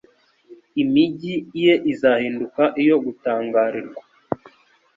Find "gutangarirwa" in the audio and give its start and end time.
3.03-4.01